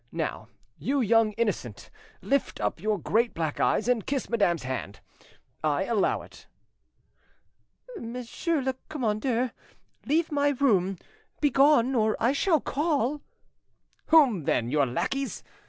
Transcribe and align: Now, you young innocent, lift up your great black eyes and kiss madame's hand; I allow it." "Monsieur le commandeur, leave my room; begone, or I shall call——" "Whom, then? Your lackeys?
Now, 0.11 0.47
you 0.79 0.99
young 1.01 1.33
innocent, 1.33 1.91
lift 2.23 2.59
up 2.59 2.79
your 2.79 2.97
great 2.97 3.35
black 3.35 3.59
eyes 3.59 3.87
and 3.87 4.03
kiss 4.03 4.31
madame's 4.31 4.63
hand; 4.63 4.99
I 5.63 5.83
allow 5.85 6.23
it." 6.23 6.47
"Monsieur 7.95 8.63
le 8.63 8.73
commandeur, 8.89 9.51
leave 10.07 10.31
my 10.31 10.55
room; 10.59 10.97
begone, 11.39 11.93
or 11.93 12.17
I 12.19 12.31
shall 12.31 12.59
call——" 12.59 13.21
"Whom, 14.07 14.45
then? 14.45 14.71
Your 14.71 14.87
lackeys? 14.87 15.43